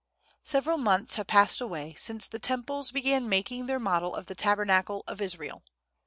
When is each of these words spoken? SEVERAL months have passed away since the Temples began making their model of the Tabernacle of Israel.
SEVERAL 0.43 0.79
months 0.79 1.13
have 1.17 1.27
passed 1.27 1.61
away 1.61 1.93
since 1.95 2.25
the 2.27 2.39
Temples 2.39 2.89
began 2.89 3.29
making 3.29 3.67
their 3.67 3.77
model 3.77 4.15
of 4.15 4.25
the 4.25 4.33
Tabernacle 4.33 5.03
of 5.05 5.21
Israel. 5.21 5.61